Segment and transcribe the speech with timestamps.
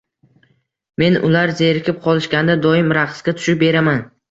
[1.03, 4.05] Men ular zerikib qolishganda doim raqsga tushib beraman.